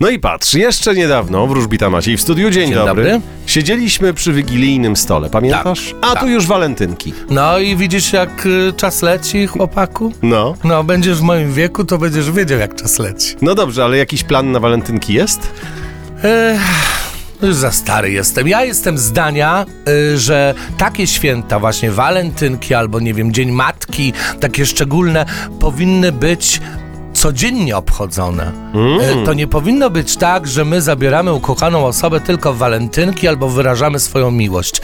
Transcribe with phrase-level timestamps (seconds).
[0.00, 2.50] No i patrz, jeszcze niedawno wróżbita Maciej w studiu.
[2.50, 3.04] Dzień, Dzień dobry.
[3.04, 3.20] dobry.
[3.46, 5.94] Siedzieliśmy przy wigilijnym stole, pamiętasz?
[6.02, 6.20] A tak.
[6.20, 7.12] tu już walentynki.
[7.30, 10.12] No i widzisz, jak y, czas leci, chłopaku?
[10.22, 10.54] No.
[10.64, 13.36] No, będziesz w moim wieku, to będziesz wiedział, jak czas leci.
[13.42, 15.52] No dobrze, ale jakiś plan na walentynki jest?
[16.24, 16.60] Ech,
[17.42, 18.48] już za stary jestem.
[18.48, 24.66] Ja jestem zdania, y, że takie święta, właśnie walentynki albo nie wiem, Dzień Matki, takie
[24.66, 25.26] szczególne,
[25.60, 26.60] powinny być
[27.20, 28.52] codziennie obchodzone.
[29.22, 33.48] Y, To nie powinno być tak, że my zabieramy ukochaną osobę tylko w walentynki albo
[33.48, 34.80] wyrażamy swoją miłość.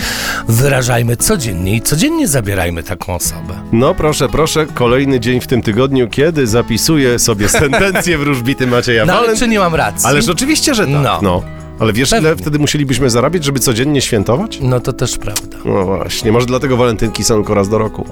[0.48, 3.54] Wyrażajmy codziennie i codziennie zabierajmy taką osobę.
[3.72, 9.12] No proszę, proszę, kolejny dzień w tym tygodniu, kiedy zapisuję sobie sentencję wróżbity Macieja No
[9.18, 10.06] ale Walent- czy nie mam racji?
[10.08, 10.94] Ależ oczywiście, że tak.
[11.02, 11.18] No.
[11.22, 11.42] No.
[11.78, 12.36] Ale wiesz, ile Pewnie.
[12.42, 14.58] wtedy musielibyśmy zarabiać, żeby codziennie świętować?
[14.60, 15.56] No to też prawda.
[15.64, 18.04] No właśnie, może dlatego walentynki są tylko raz do roku.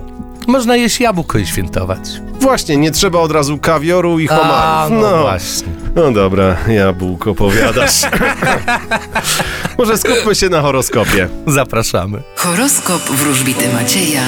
[0.47, 1.99] Można jeść jabłko i świętować.
[2.41, 4.99] Właśnie, nie trzeba od razu kawioru i A, homarów.
[5.03, 5.69] no, właśnie.
[5.97, 8.01] No dobra, jabłko powiadasz.
[9.79, 11.29] Może skupmy się na horoskopie.
[11.47, 12.23] Zapraszamy.
[12.37, 14.23] Horoskop wróżbity Macieja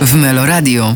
[0.00, 0.94] w Meloradio.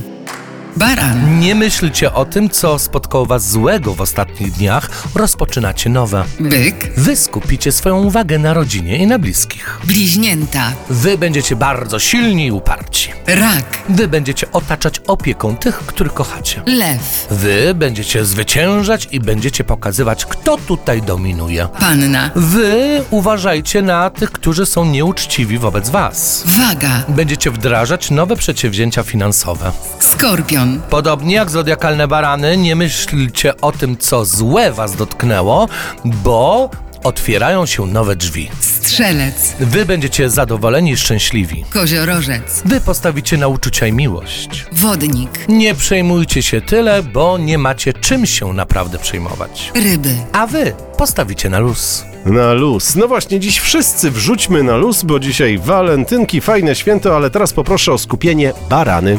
[0.76, 4.90] Baran, Nie myślcie o tym, co spotkało was złego w ostatnich dniach.
[5.14, 6.24] Rozpoczynacie nowe.
[6.40, 9.78] byk, Wy skupicie swoją uwagę na rodzinie i na bliskich.
[9.84, 12.79] bliźnięta, Wy będziecie bardzo silni i uparci.
[13.26, 16.62] Rak, Wy będziecie otaczać opieką tych, których kochacie.
[16.66, 21.68] lew, Wy będziecie zwyciężać i będziecie pokazywać, kto tutaj dominuje.
[21.80, 26.44] panna, Wy uważajcie na tych, którzy są nieuczciwi wobec was.
[26.46, 29.72] waga, Będziecie wdrażać nowe przedsięwzięcia finansowe.
[30.00, 35.68] skorpion, Podobnie jak zodiakalne barany, nie myślcie o tym, co złe was dotknęło,
[36.04, 36.70] bo
[37.04, 38.50] otwierają się nowe drzwi.
[38.60, 41.64] strzelec, Wy będziecie zadowoleni i szczęśliwi.
[41.70, 44.66] koziorożec, Wy postawicie na uczucia i miłość.
[44.72, 49.72] wodnik, Nie przejmujcie się tyle, bo nie macie czym się naprawdę przejmować.
[49.74, 52.04] ryby, A wy postawicie na luz.
[52.26, 52.96] Na luz.
[52.96, 57.92] No właśnie, dziś wszyscy wrzućmy na luz, bo dzisiaj walentynki, fajne święto, ale teraz poproszę
[57.92, 59.18] o skupienie barany.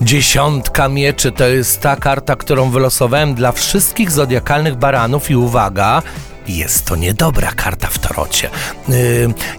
[0.00, 6.02] Dziesiątka mieczy to jest ta karta, którą wylosowałem dla wszystkich zodiakalnych baranów i uwaga,
[6.48, 8.50] jest to niedobra karta w tarocie.
[8.88, 8.94] Yy,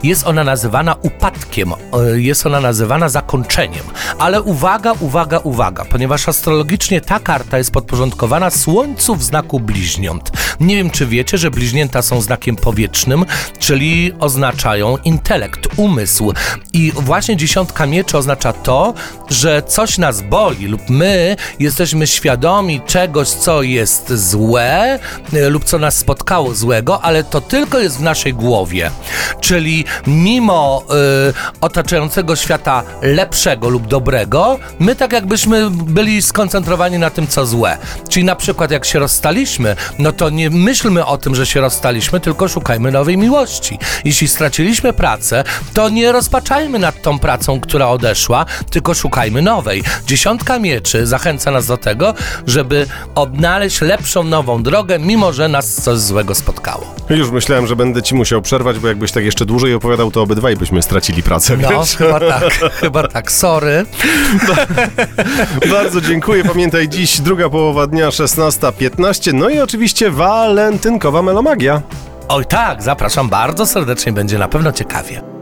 [0.04, 3.84] Jest ona nazywana upadkiem, yy, jest ona nazywana zakończeniem.
[4.20, 10.32] Ale uwaga, uwaga, uwaga, ponieważ astrologicznie ta karta jest podporządkowana Słońcu w znaku bliźniąt.
[10.60, 13.26] Nie wiem, czy wiecie, że bliźnięta są znakiem powietrznym,
[13.60, 16.34] czyli oznaczają intelekt, umysł.
[16.74, 18.94] I właśnie dziesiątka mieczy oznacza to,
[19.30, 25.00] że coś nas boli lub my jesteśmy świadomi czegoś, co jest złe
[25.34, 28.92] y, lub co nas spotkało złego, ale to tylko jest w naszej głowie.
[29.42, 30.84] Czyli mimo
[31.30, 37.78] y, otaczającego świata lepszego lub dobrego, my tak jakbyśmy byli skoncentrowani na tym, co złe.
[38.10, 42.20] Czyli na przykład jak się rozstaliśmy, no to nie myślmy o tym, że się rozstaliśmy,
[42.20, 43.80] tylko szukajmy nowej miłości.
[44.06, 49.84] Jeśli straciliśmy pracę, to nie rozpaczajmy nad tą pracą, która odeszła, tylko szukajmy nowej.
[50.08, 52.14] Dziesiątka mieczy zachęca nas do tego,
[52.48, 56.63] żeby odnaleźć lepszą, nową drogę, mimo że nas coś złego spotkało.
[57.10, 60.56] Już myślałem, że będę ci musiał przerwać, bo jakbyś tak jeszcze dłużej opowiadał, to obydwaj
[60.56, 61.58] byśmy stracili pracę.
[61.58, 63.86] No, chyba tak, chyba tak, sorry.
[65.72, 66.44] Bardzo dziękuję.
[66.44, 69.34] Pamiętaj, dziś druga połowa dnia, 16.15.
[69.34, 71.82] No i oczywiście walentynkowa melomagia.
[72.28, 75.33] Oj tak, zapraszam bardzo serdecznie, będzie na pewno ciekawie.